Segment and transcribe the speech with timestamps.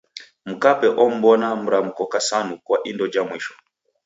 [0.49, 3.53] Mkape om'mbona mramko kasanu kwa indo ja mwisho.